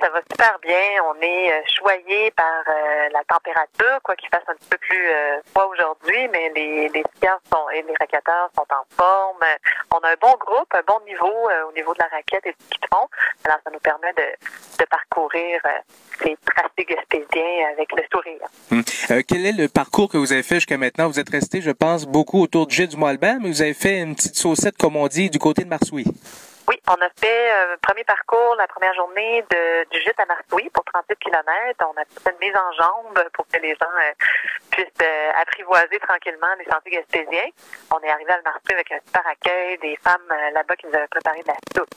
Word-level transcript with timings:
ça 0.00 0.08
va 0.10 0.20
super 0.30 0.58
bien. 0.60 1.02
On 1.04 1.20
est 1.20 1.52
euh, 1.52 1.60
choyé 1.66 2.30
par 2.32 2.62
euh, 2.68 3.08
la 3.12 3.22
température, 3.24 4.00
quoi 4.02 4.16
qu'il 4.16 4.28
fasse 4.28 4.42
un 4.48 4.54
petit 4.54 4.68
peu 4.68 4.78
plus 4.78 5.08
euh, 5.08 5.40
froid 5.50 5.66
aujourd'hui, 5.66 6.28
mais 6.32 6.50
les, 6.54 6.88
les 6.88 7.04
skieurs 7.16 7.40
sont, 7.52 7.68
et 7.70 7.82
les 7.82 7.94
raquetteurs 7.98 8.50
sont 8.54 8.66
en 8.70 8.84
forme. 8.96 9.44
On 9.90 9.98
a 9.98 10.10
un 10.10 10.16
bon 10.20 10.34
groupe, 10.38 10.72
un 10.74 10.82
bon 10.86 11.00
niveau 11.06 11.48
au 11.68 11.72
niveau 11.72 11.92
de 11.94 11.98
la 12.00 12.08
raquette 12.08 12.46
et 12.46 12.52
du 12.52 12.78
fond. 12.92 13.08
Alors, 13.44 13.58
ça 13.64 13.70
nous 13.70 13.78
permet 13.80 14.12
de, 14.12 14.22
de 14.78 14.84
parcourir 14.86 15.60
les 16.24 16.36
tracés 16.46 16.84
gaspésiens 16.84 17.68
avec 17.72 17.90
le 17.92 18.02
sourire. 18.12 18.46
Hum. 18.70 18.82
quel 19.26 19.46
est 19.46 19.52
le 19.52 19.68
parcours 19.68 20.08
que 20.08 20.16
vous 20.16 20.32
avez 20.32 20.42
fait 20.42 20.56
jusqu'à 20.56 20.78
maintenant? 20.78 21.08
Vous 21.08 21.20
êtes 21.20 21.30
resté, 21.30 21.60
je 21.60 21.70
pense, 21.70 22.06
beaucoup 22.06 22.42
autour 22.42 22.66
du 22.66 22.74
jet 22.74 22.86
du 22.86 22.96
Mont-Albert, 22.96 23.36
mais 23.40 23.48
vous 23.48 23.62
avez 23.62 23.74
fait 23.74 24.00
une 24.00 24.14
petite 24.14 24.36
saucette, 24.36 24.76
comme 24.76 24.96
on 24.96 25.08
dit, 25.08 25.30
du 25.30 25.38
côté 25.38 25.64
de 25.64 25.68
Marsouis. 25.68 26.06
Oui, 26.68 26.80
on 26.88 26.94
a 26.94 27.08
fait 27.18 27.50
un 27.50 27.76
premier 27.82 28.04
parcours 28.04 28.54
la 28.56 28.68
première 28.68 28.94
journée 28.94 29.42
de, 29.50 29.88
du 29.90 30.00
gîte 30.00 30.18
à 30.18 30.26
Marsouis 30.26 30.70
pour 30.70 30.84
38 30.84 31.18
km. 31.18 31.42
On 31.80 32.00
a 32.00 32.04
fait 32.04 32.30
une 32.30 32.46
mise 32.46 32.56
en 32.56 32.72
jambe 32.72 33.28
pour 33.32 33.46
que 33.48 33.58
les 33.58 33.74
gens 33.74 33.90
euh, 34.00 34.12
puissent 34.70 34.86
euh, 35.02 35.30
apprivoiser 35.40 35.98
tranquillement 35.98 36.54
les 36.58 36.64
sentiers 36.66 36.92
gaspésiens. 36.92 37.50
On 37.90 37.98
est 38.00 38.10
arrivé 38.10 38.30
à 38.30 38.40
Marsouis 38.42 38.74
avec 38.74 38.92
un 38.92 39.00
super 39.04 39.26
accueil, 39.26 39.78
des 39.78 39.96
femmes 39.96 40.30
euh, 40.30 40.50
là-bas 40.52 40.76
qui 40.76 40.86
nous 40.86 40.94
avaient 40.94 41.08
préparé 41.08 41.42
de 41.42 41.48
la 41.48 41.58
soupe, 41.74 41.88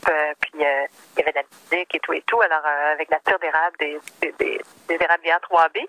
puis 0.41 0.51
il 0.55 0.61
y 0.61 1.21
avait 1.21 1.31
de 1.31 1.37
la 1.37 1.43
musique 1.43 1.95
et 1.95 1.99
tout 1.99 2.13
et 2.13 2.21
tout. 2.23 2.41
Alors 2.41 2.65
avec 2.65 3.09
la 3.11 3.19
tire 3.19 3.39
d'érable 3.39 3.77
des, 3.77 3.99
des, 4.21 4.31
des, 4.33 4.61
des 4.87 4.97
érablières 5.03 5.39
3B. 5.39 5.85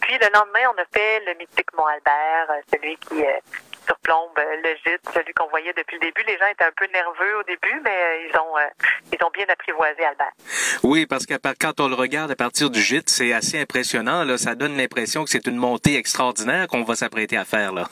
Puis 0.00 0.18
le 0.18 0.28
lendemain, 0.32 0.72
on 0.74 0.80
a 0.80 0.84
fait 0.92 1.20
le 1.20 1.34
mythique 1.34 1.72
Mont-Albert, 1.74 2.48
celui 2.72 2.96
qui 2.96 3.24
surplombe 3.90 4.36
le 4.36 4.70
gîte, 4.84 5.02
celui 5.12 5.32
qu'on 5.34 5.48
voyait 5.48 5.72
depuis 5.76 5.96
le 5.96 6.06
début. 6.06 6.22
Les 6.26 6.38
gens 6.38 6.46
étaient 6.52 6.64
un 6.64 6.76
peu 6.76 6.86
nerveux 6.92 7.38
au 7.40 7.42
début, 7.42 7.80
mais 7.84 7.90
euh, 7.90 8.28
ils 8.28 8.36
ont 8.36 8.56
euh, 8.56 8.86
ils 9.12 9.24
ont 9.24 9.30
bien 9.30 9.46
apprivoisé 9.48 10.04
Albert. 10.04 10.32
Oui, 10.82 11.06
parce 11.06 11.26
que 11.26 11.34
quand 11.58 11.80
on 11.80 11.88
le 11.88 11.94
regarde 11.94 12.30
à 12.30 12.36
partir 12.36 12.70
du 12.70 12.80
gîte, 12.80 13.10
c'est 13.10 13.32
assez 13.32 13.60
impressionnant. 13.60 14.24
Là. 14.24 14.38
Ça 14.38 14.54
donne 14.54 14.76
l'impression 14.76 15.24
que 15.24 15.30
c'est 15.30 15.46
une 15.46 15.56
montée 15.56 15.96
extraordinaire 15.96 16.68
qu'on 16.68 16.84
va 16.84 16.94
s'apprêter 16.94 17.36
à 17.36 17.44
faire 17.44 17.72
là. 17.72 17.88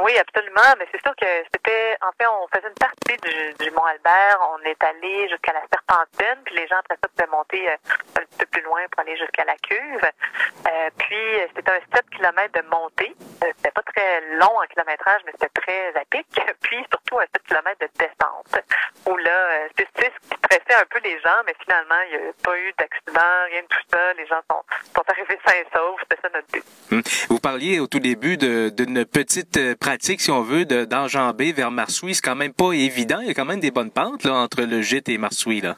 Oui, 0.00 0.16
absolument. 0.18 0.72
Mais 0.78 0.86
c'est 0.90 1.02
sûr 1.02 1.14
que 1.16 1.26
c'était, 1.52 1.96
en 2.00 2.12
fait, 2.18 2.26
on 2.26 2.48
faisait 2.48 2.68
une 2.68 2.74
partie 2.74 3.16
du, 3.22 3.64
du 3.64 3.70
Mont 3.72 3.84
Albert. 3.84 4.38
On 4.54 4.62
est 4.64 4.82
allé 4.82 5.28
jusqu'à 5.28 5.52
la 5.52 5.62
Serpentine, 5.72 6.40
puis 6.44 6.54
les 6.56 6.66
gens 6.66 6.76
après 6.78 6.96
ça 7.02 7.08
pouvaient 7.08 7.30
monter 7.30 7.68
euh, 7.68 7.76
un 8.18 8.24
petit 8.24 8.38
peu 8.38 8.46
plus 8.46 8.62
loin 8.62 8.80
pour 8.90 9.00
aller 9.00 9.16
jusqu'à 9.16 9.44
la 9.44 9.56
cuve. 9.56 10.04
Euh, 10.04 10.90
puis 10.98 11.16
c'était 11.54 11.72
un 11.72 11.80
7 11.94 12.04
km 12.10 12.52
de 12.52 12.68
montée. 12.68 13.14
Euh, 13.44 13.52
c'était 13.56 13.70
pas 13.70 13.82
très 13.82 14.20
long 14.38 14.58
en 14.58 14.66
kilométrage, 14.66 15.22
mais 15.26 15.32
c'était 15.32 15.60
très 15.60 15.88
à 15.96 16.04
pic. 16.10 16.26
Puis 16.62 16.78
surtout 16.90 17.18
un 17.18 17.26
7 17.34 17.42
km 17.48 17.78
de 17.80 17.88
descente, 17.98 18.64
où 19.06 19.16
là, 19.16 19.30
euh, 19.30 19.68
c'est 19.76 19.88
ce 19.96 20.28
qui 20.28 20.36
stressait 20.38 20.80
un 20.80 20.86
peu 20.90 21.00
les 21.02 21.18
gens, 21.20 21.42
mais 21.46 21.54
finalement, 21.62 22.00
il 22.10 22.20
n'y 22.20 22.28
a 22.28 22.32
pas 22.42 22.58
eu 22.58 22.72
d'accident, 22.78 23.44
rien 23.50 23.62
de 23.62 23.66
tout 23.66 23.82
ça. 23.90 24.12
Les 24.14 24.26
gens 24.26 24.40
sont, 24.50 24.62
sont 24.94 25.04
arrivés 25.08 25.38
sains 25.46 25.56
et 25.56 25.66
saufs. 25.74 26.00
C'était 26.02 26.22
ça 26.22 26.28
notre 26.34 26.48
but. 26.52 26.64
Hum. 26.92 27.02
Vous 27.28 27.40
parliez 27.40 27.80
au 27.80 27.86
tout 27.86 28.00
début 28.00 28.36
d'une 28.36 29.04
petite 29.04 29.58
pratique, 29.82 30.20
si 30.20 30.30
on 30.30 30.42
veut, 30.42 30.64
d'enjamber 30.64 31.52
vers 31.52 31.72
Marsouis. 31.72 32.14
C'est 32.14 32.22
quand 32.22 32.36
même 32.36 32.54
pas 32.54 32.72
évident. 32.72 33.18
Il 33.20 33.26
y 33.26 33.30
a 33.30 33.34
quand 33.34 33.44
même 33.44 33.60
des 33.60 33.72
bonnes 33.72 33.90
pentes 33.90 34.22
là, 34.24 34.34
entre 34.34 34.62
le 34.62 34.80
gîte 34.80 35.08
et 35.08 35.18
Marsouis. 35.18 35.60
Là. 35.60 35.74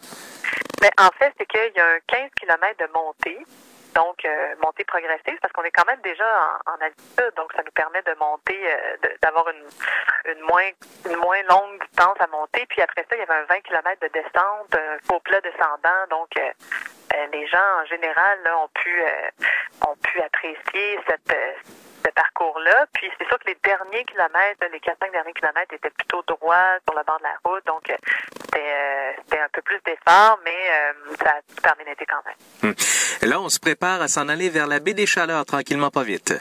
Mais 0.83 0.91
en 0.99 1.09
fait, 1.19 1.33
c'est 1.39 1.47
qu'il 1.47 1.73
y 1.75 1.81
a 1.81 1.87
un 1.87 1.99
15 2.07 2.31
km 2.39 2.77
de 2.79 2.93
montée 2.93 3.39
donc 3.95 4.25
euh, 4.25 4.55
montée 4.63 4.85
progressive 4.85 5.39
parce 5.41 5.53
qu'on 5.53 5.63
est 5.63 5.71
quand 5.71 5.87
même 5.87 6.01
déjà 6.03 6.27
en, 6.67 6.85
altitude, 6.85 7.33
donc 7.37 7.53
ça 7.55 7.63
nous 7.65 7.71
permet 7.71 8.03
de 8.03 8.15
monter, 8.19 8.59
euh, 8.67 8.97
d'avoir 9.23 9.47
une, 9.49 10.33
une 10.33 10.41
moins 10.43 10.69
une 11.07 11.17
moins 11.17 11.43
longue 11.49 11.81
distance 11.81 12.17
à 12.21 12.27
monter. 12.27 12.67
Puis 12.69 12.83
après 12.83 13.07
ça, 13.09 13.17
il 13.17 13.21
y 13.21 13.23
avait 13.23 13.41
un 13.41 13.45
20 13.45 13.61
km 13.61 14.01
de 14.03 14.09
descente, 14.09 14.75
un 14.75 14.99
faux 15.07 15.21
plat 15.21 15.41
descendant, 15.41 16.03
donc 16.11 16.29
euh, 16.37 16.43
euh, 16.43 16.53
les 17.33 17.47
gens 17.49 17.83
en 17.83 17.87
général 17.87 18.39
ont 18.63 18.69
pu 18.75 19.03
euh, 19.03 19.89
ont 19.89 19.97
pu 19.97 20.21
apprécier 20.21 20.99
cette 21.09 21.37
ce 22.05 22.11
parcours-là. 22.13 22.87
Puis 22.93 23.11
c'est 23.19 23.27
sûr 23.27 23.39
que 23.39 23.49
les 23.49 23.57
derniers 23.63 24.05
kilomètres, 24.05 24.61
les 24.71 24.79
4-5 24.79 25.13
derniers 25.13 25.33
kilomètres 25.33 25.73
étaient 25.73 25.91
plutôt 25.91 26.23
droits 26.27 26.79
sur 26.87 26.97
le 26.97 27.05
bord 27.05 27.19
de 27.19 27.25
la 27.25 27.37
route. 27.45 27.67
Donc 27.67 27.91
euh, 27.91 29.13
c'était 29.23 29.41
un 29.41 29.49
peu 29.53 29.63
plus 29.63 29.81
d'effort, 29.87 30.39
mais 30.45 30.51
euh, 30.51 31.15
ça 31.23 31.71
a 31.71 31.75
bien 31.75 31.93
été 31.93 32.07
quand 32.07 32.23
même. 32.27 32.71
Hum. 32.71 33.29
Là, 33.29 33.41
on 33.41 33.49
se 33.49 33.59
prépare 33.59 34.03
à 34.03 34.09
s'en 34.09 34.29
aller 34.29 34.51
vers 34.51 34.67
la 34.67 34.81
baie 34.81 34.95
des 34.95 35.07
Chaleurs, 35.07 35.45
tranquillement, 35.47 35.91
pas 35.91 36.03
vite. 36.03 36.35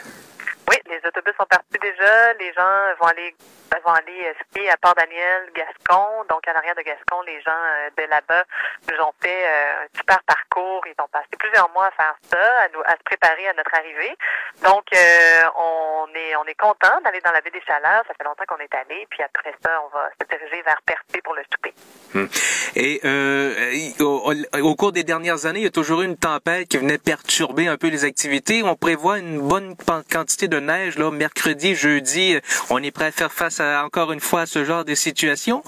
Les 1.04 1.08
autobus 1.08 1.34
sont 1.36 1.44
partis 1.44 1.78
déjà. 1.82 2.32
Les 2.34 2.50
gens 2.54 2.94
vont 2.98 3.06
aller 3.06 3.36
vont 3.84 3.92
aller 3.92 4.34
skier 4.40 4.70
à 4.70 4.76
Port-Daniel, 4.78 5.50
Gascon. 5.54 6.24
Donc, 6.30 6.40
en 6.48 6.56
arrière 6.56 6.74
de 6.76 6.80
Gascon, 6.80 7.20
les 7.26 7.42
gens 7.42 7.50
de 7.96 8.02
là-bas 8.04 8.44
nous 8.90 9.04
ont 9.04 9.12
fait 9.20 9.46
un 9.46 9.86
super 9.94 10.22
parcours. 10.22 10.82
Ils 10.86 10.94
ont 11.02 11.08
passé 11.08 11.28
plusieurs 11.38 11.68
mois 11.70 11.86
à 11.86 11.90
faire 11.90 12.14
ça, 12.30 12.62
à, 12.62 12.68
nous, 12.72 12.80
à 12.86 12.92
se 12.92 13.02
préparer 13.04 13.48
à 13.48 13.52
notre 13.52 13.74
arrivée. 13.74 14.16
Donc, 14.62 14.84
euh, 14.94 15.42
on 15.56 16.08
est 16.14 16.36
on 16.36 16.44
est 16.44 16.54
content 16.54 17.00
d'aller 17.02 17.20
dans 17.20 17.32
la 17.32 17.42
baie 17.42 17.50
des 17.50 17.60
Chaleurs. 17.62 18.04
Ça 18.08 18.14
fait 18.14 18.24
longtemps 18.24 18.44
qu'on 18.48 18.62
est 18.62 18.74
allé. 18.74 19.06
Puis 19.10 19.22
après 19.22 19.52
ça, 19.62 19.82
on 19.82 19.88
va 19.88 20.08
se 20.18 20.26
diriger 20.26 20.62
vers 20.62 20.80
Percé 20.86 21.20
pour 21.22 21.34
le 21.34 21.42
souper. 21.52 21.74
Hum. 22.14 22.28
Et 22.76 23.00
euh, 23.04 23.90
au, 24.00 24.32
au, 24.62 24.74
cours 24.76 24.92
des 24.92 25.04
dernières 25.04 25.46
années, 25.46 25.60
il 25.60 25.64
y 25.64 25.68
a 25.68 25.70
toujours 25.70 26.02
eu 26.02 26.04
une 26.04 26.16
tempête 26.16 26.68
qui 26.68 26.78
venait 26.78 26.98
perturber 26.98 27.66
un 27.66 27.76
peu 27.76 27.88
les 27.88 28.04
activités. 28.04 28.62
On 28.62 28.76
prévoit 28.76 29.18
une 29.18 29.40
bonne 29.40 29.74
quantité 30.10 30.48
de 30.48 30.60
neige 30.60 30.98
là, 30.98 31.10
mercredi, 31.10 31.74
jeudi. 31.74 32.38
On 32.70 32.82
est 32.82 32.90
prêt 32.90 33.06
à 33.06 33.12
faire 33.12 33.32
face 33.32 33.60
à, 33.60 33.84
encore 33.84 34.12
une 34.12 34.20
fois 34.20 34.42
à 34.42 34.46
ce 34.46 34.64
genre 34.64 34.84
de 34.84 34.94
situation? 34.94 35.62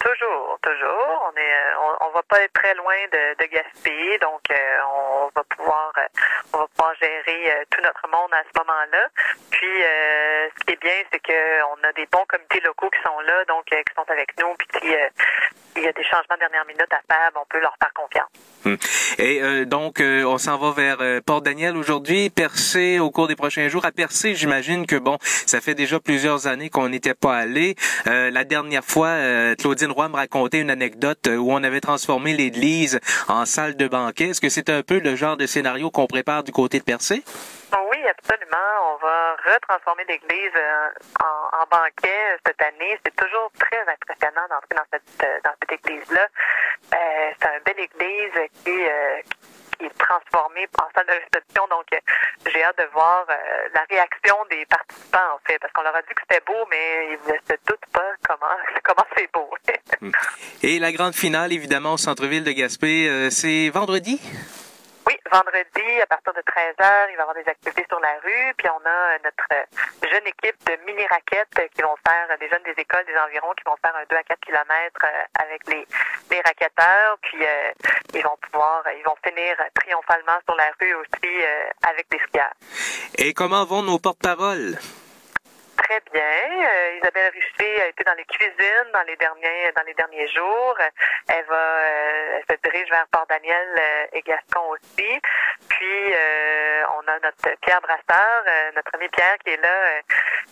Toujours, 0.00 0.58
toujours. 0.62 1.32
On 1.32 1.36
est, 1.36 1.54
on, 1.80 2.08
on 2.08 2.10
va 2.12 2.22
pas 2.22 2.40
être 2.42 2.52
très 2.52 2.74
loin 2.74 2.94
de, 3.12 3.42
de 3.42 3.46
donc 4.20 4.40
euh, 4.50 4.78
on 4.94 5.30
va 5.34 5.44
pouvoir, 5.44 5.92
euh, 5.98 6.02
on 6.52 6.58
va 6.58 6.66
pouvoir 6.68 6.94
gérer 7.00 7.50
euh, 7.50 7.64
tout 7.70 7.80
notre 7.82 8.06
monde 8.08 8.32
à 8.32 8.42
ce 8.42 8.58
moment-là. 8.58 9.08
Puis, 9.50 9.66
ce 9.66 10.64
qui 10.64 10.72
est 10.72 10.80
bien, 10.80 11.02
c'est 11.10 11.20
qu'on 11.20 11.88
a 11.88 11.92
des 11.94 12.06
bons 12.06 12.24
comités 12.28 12.60
locaux 12.60 12.90
qui 12.90 13.00
sont 13.02 13.20
là, 13.20 13.44
donc 13.46 13.64
qui 13.66 13.94
sont 13.94 14.04
avec 14.08 14.38
nous, 14.38 14.54
puis 14.58 14.68
qui 14.68 14.94
il 15.76 15.82
y 15.82 15.88
a 15.88 15.92
des 15.92 16.02
changements 16.02 16.34
de 16.34 16.40
dernière 16.40 16.66
minute 16.66 16.88
à 16.90 17.00
faire, 17.12 17.30
on 17.34 17.44
peut 17.48 17.60
leur 17.60 17.74
faire 17.80 17.92
confiance. 17.94 18.28
Hum. 18.64 18.76
Et 19.18 19.40
euh, 19.42 19.64
donc, 19.64 20.00
euh, 20.00 20.24
on 20.24 20.38
s'en 20.38 20.58
va 20.58 20.72
vers 20.72 20.98
euh, 21.00 21.20
Port-Daniel 21.24 21.76
aujourd'hui, 21.76 22.30
Percé 22.30 22.98
au 22.98 23.10
cours 23.10 23.28
des 23.28 23.36
prochains 23.36 23.68
jours. 23.68 23.84
À 23.84 23.92
Percé, 23.92 24.34
j'imagine 24.34 24.86
que, 24.86 24.96
bon, 24.96 25.18
ça 25.20 25.60
fait 25.60 25.74
déjà 25.74 26.00
plusieurs 26.00 26.46
années 26.46 26.70
qu'on 26.70 26.88
n'était 26.88 27.14
pas 27.14 27.36
allé. 27.36 27.76
la 28.06 28.44
dernière 28.44 28.84
fois, 28.84 29.16
Claudine 29.58 29.90
Roy 29.90 30.08
me 30.08 30.16
racontait 30.16 30.60
une 30.60 30.70
anecdote 30.70 31.28
où 31.28 31.52
on 31.52 31.62
avait 31.62 31.80
transformé 31.80 32.34
l'église 32.34 33.00
en 33.28 33.44
salle 33.44 33.76
de 33.76 33.88
banquet. 33.88 34.30
Est-ce 34.30 34.40
que 34.40 34.48
c'est 34.48 34.70
un 34.70 34.82
peu 34.82 34.98
le 34.98 35.16
genre 35.16 35.36
de 35.36 35.46
scénario 35.46 35.90
qu'on 35.90 36.06
prépare 36.06 36.42
du 36.42 36.52
côté 36.52 36.78
de 36.78 36.84
Percé? 36.84 37.22
Absolument. 38.08 38.94
On 38.94 38.96
va 38.96 39.36
retransformer 39.36 40.04
l'église 40.08 40.52
en, 41.20 41.58
en, 41.58 41.66
banquet 41.70 42.38
cette 42.46 42.60
année. 42.62 42.98
C'est 43.04 43.16
toujours 43.16 43.50
très 43.58 43.80
impressionnant 43.80 44.46
d'entrer 44.48 44.76
dans 44.76 44.86
cette, 44.92 45.42
cette 45.42 45.72
église-là. 45.72 46.28
Euh, 46.94 47.30
c'est 47.40 47.48
une 47.48 47.62
belle 47.64 47.84
église 47.84 48.50
qui, 48.64 48.70
euh, 48.70 49.20
est 49.80 49.98
transformée 49.98 50.66
en 50.80 50.88
salle 50.94 51.06
de 51.06 51.12
réception. 51.12 51.66
Donc, 51.68 51.84
euh, 51.92 51.98
j'ai 52.46 52.64
hâte 52.64 52.78
de 52.78 52.86
voir 52.92 53.26
la 53.74 53.84
réaction 53.90 54.36
des 54.48 54.64
participants, 54.66 55.34
en 55.34 55.38
fait, 55.46 55.58
parce 55.58 55.72
qu'on 55.72 55.82
leur 55.82 55.94
a 55.94 56.00
dit 56.00 56.14
que 56.14 56.22
c'était 56.22 56.42
beau, 56.46 56.66
mais 56.70 57.08
ils 57.10 57.32
ne 57.32 57.38
se 57.38 57.58
doutent 57.66 57.86
pas 57.92 58.12
comment 58.26 58.56
comment 58.84 59.06
c'est 59.16 59.30
beau. 59.32 59.50
Et 60.62 60.78
la 60.78 60.92
grande 60.92 61.14
finale, 61.14 61.52
évidemment, 61.52 61.94
au 61.94 61.98
centre-ville 61.98 62.44
de 62.44 62.52
Gaspé, 62.52 63.30
c'est 63.30 63.68
vendredi? 63.70 64.20
Oui, 65.06 65.14
vendredi, 65.30 66.00
à 66.02 66.06
partir 66.06 66.32
de 66.34 66.40
13h, 66.40 67.06
il 67.10 67.14
va 67.14 67.18
y 67.18 67.20
avoir 67.20 67.34
des 67.34 67.46
activités 67.48 67.86
sur 67.88 68.00
la 68.00 68.18
rue. 68.24 68.54
Puis 68.58 68.68
on 68.68 68.82
a 68.84 69.18
notre 69.22 69.46
jeune 70.02 70.26
équipe 70.26 70.58
de 70.66 70.76
mini-raquettes 70.84 71.70
qui 71.74 71.82
vont 71.82 71.94
faire, 72.06 72.26
des 72.38 72.48
jeunes 72.48 72.64
des 72.64 72.74
écoles 72.80 73.04
des 73.06 73.16
environs, 73.16 73.54
qui 73.54 73.62
vont 73.66 73.76
faire 73.80 73.94
un 73.94 74.04
2 74.10 74.16
à 74.16 74.22
4 74.24 74.40
kilomètres 74.40 75.06
avec 75.38 75.62
les, 75.68 75.86
les 76.30 76.40
raquetteurs. 76.40 77.18
Puis 77.22 77.38
euh, 77.46 77.70
ils 78.14 78.22
vont 78.22 78.36
pouvoir, 78.50 78.82
ils 78.98 79.04
vont 79.04 79.16
finir 79.24 79.56
triomphalement 79.74 80.38
sur 80.44 80.56
la 80.56 80.72
rue 80.80 80.94
aussi 80.94 81.30
euh, 81.42 81.68
avec 81.88 82.10
des 82.10 82.18
skieurs. 82.26 82.54
Et 83.16 83.32
comment 83.32 83.64
vont 83.64 83.82
nos 83.82 84.00
porte-paroles? 84.00 84.76
Très 85.86 86.00
bien. 86.12 86.22
Euh, 86.22 86.98
Isabelle 87.00 87.32
Richer 87.32 87.82
a 87.82 87.86
été 87.86 88.04
dans 88.04 88.14
les 88.14 88.24
cuisines 88.24 88.90
dans 88.92 89.02
les 89.02 89.16
derniers 89.16 89.72
dans 89.76 89.84
les 89.86 89.94
derniers 89.94 90.26
jours. 90.28 90.76
Elle 91.28 91.44
va 91.46 91.56
euh, 91.56 92.38
elle 92.38 92.56
se 92.56 92.70
dirige 92.70 92.90
vers 92.90 93.06
Port-Daniel 93.12 93.68
euh, 93.78 94.06
et 94.12 94.22
Gascon 94.22 94.70
aussi. 94.70 95.20
Puis 95.68 96.12
on 96.94 97.08
a 97.08 97.18
notre 97.20 97.58
Pierre 97.60 97.80
Brasseur, 97.80 98.42
euh, 98.46 98.70
notre 98.74 98.94
ami 98.94 99.08
Pierre 99.08 99.36
qui 99.44 99.50
est 99.50 99.62
là, 99.62 99.68
euh, 99.68 100.00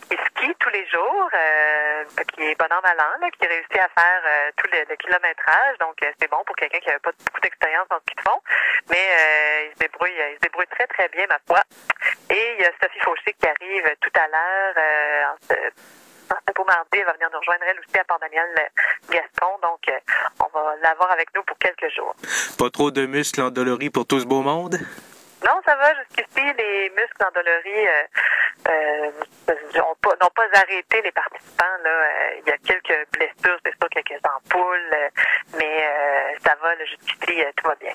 qui 0.08 0.16
skie 0.16 0.54
tous 0.58 0.70
les 0.70 0.86
jours, 0.88 1.30
qui 2.34 2.42
est 2.42 2.58
bon 2.58 2.66
an 2.66 2.80
mal 2.82 2.98
an, 2.98 3.20
là, 3.20 3.30
qui 3.30 3.46
réussit 3.46 3.78
à 3.78 3.88
faire 3.88 4.52
tout 4.56 4.66
le, 4.72 4.84
le, 4.88 4.96
kilométrage. 4.96 5.78
Donc 5.78 5.96
c'est 6.00 6.30
bon 6.30 6.42
pour 6.46 6.56
quelqu'un 6.56 6.80
qui 6.80 6.88
n'a 6.88 6.98
pas 6.98 7.12
beaucoup 7.24 7.40
d'expérience 7.40 7.88
dans 7.88 7.98
ce 7.98 8.04
qu'ils 8.12 8.20
font. 8.20 8.40
Mais 8.90 9.06
il 9.66 9.72
se 9.72 9.78
débrouille, 9.78 10.14
il 10.14 10.34
se 10.34 10.40
débrouille 10.40 10.66
très 10.66 10.86
très 10.86 11.08
bien 11.08 11.26
ma 11.28 11.38
foi. 11.46 11.62
Et 12.30 12.54
il 12.58 12.62
y 12.62 12.64
a 12.64 12.70
Sophie 12.82 13.00
Fauché 13.00 13.34
qui 13.40 13.46
arrive 13.46 13.96
tout 14.00 14.12
à 14.14 14.28
l'heure 14.28 15.36
Pour 16.54 16.66
mardi, 16.66 16.98
elle 16.98 17.06
va 17.06 17.12
venir 17.12 17.28
nous 17.32 17.38
rejoindre 17.38 17.64
elle 17.68 17.78
aussi 17.78 17.98
à 17.98 18.04
Port-Daniel 18.04 18.48
Gaston. 19.10 19.58
Donc, 19.62 19.90
on 20.40 20.58
va 20.58 20.76
l'avoir 20.82 21.10
avec 21.12 21.28
nous 21.34 21.42
pour 21.44 21.56
quelques 21.58 21.90
jours. 21.94 22.14
Pas 22.58 22.70
trop 22.70 22.90
de 22.90 23.06
muscles 23.06 23.42
endoloris 23.42 23.90
pour 23.90 24.06
tout 24.06 24.20
ce 24.20 24.26
beau 24.26 24.42
monde? 24.42 24.78
Non, 25.44 25.60
ça 25.66 25.76
va. 25.76 25.92
Jusqu'ici, 25.94 26.33
les 26.52 26.90
muscles 26.90 27.24
endoloris 27.26 27.88
n'ont 29.76 29.94
pas, 30.00 30.16
pas, 30.16 30.58
arrêté 30.58 31.02
les 31.02 31.12
participants. 31.12 31.64
Là. 31.84 31.90
il 32.38 32.48
y 32.48 32.52
a 32.52 32.58
quelques 32.58 33.08
blessures, 33.12 33.58
c'est 33.64 33.72
sûr, 33.76 33.88
quelques 33.90 34.20
ampoules, 34.24 34.96
mais 35.58 35.88
ça 36.44 36.54
va. 36.60 36.74
Jusqu'ici, 36.84 37.42
tout 37.56 37.68
va 37.68 37.74
bien. 37.76 37.92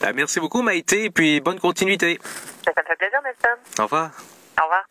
Ben, 0.00 0.12
merci 0.14 0.40
beaucoup, 0.40 0.62
Maïté, 0.62 1.04
et 1.04 1.10
puis 1.10 1.40
bonne 1.40 1.60
continuité. 1.60 2.18
Ça 2.64 2.72
me 2.82 2.86
fait 2.86 2.96
plaisir, 2.96 3.20
Nelson. 3.22 3.58
Au 3.78 3.84
revoir. 3.84 4.10
Au 4.60 4.62
revoir. 4.64 4.84